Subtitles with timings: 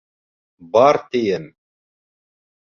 [0.77, 1.45] Бар, тием!